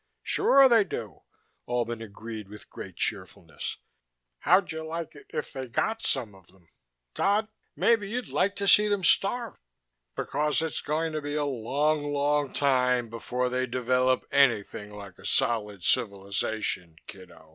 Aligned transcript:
"Sure 0.23 0.67
they 0.67 0.83
do," 0.83 1.21
Albin 1.69 2.01
agreed 2.01 2.49
with 2.49 2.71
great 2.71 2.95
cheerfulness. 2.95 3.77
"How'd 4.39 4.71
you 4.71 4.83
like 4.83 5.13
it 5.15 5.27
if 5.29 5.53
they 5.53 5.67
got 5.67 6.01
some 6.01 6.33
of 6.33 6.47
them? 6.47 6.69
Dodd, 7.13 7.49
maybe 7.75 8.09
you'd 8.09 8.29
like 8.29 8.55
to 8.55 8.67
see 8.67 8.87
them 8.87 9.03
starve? 9.03 9.59
Because 10.15 10.59
it's 10.63 10.81
going 10.81 11.13
to 11.13 11.21
be 11.21 11.35
a 11.35 11.45
long, 11.45 12.01
long 12.11 12.51
time 12.51 13.11
before 13.11 13.47
they 13.49 13.67
develop 13.67 14.25
anything 14.31 14.89
like 14.91 15.19
a 15.19 15.23
solid 15.27 15.83
civilization, 15.83 16.95
kiddo. 17.05 17.49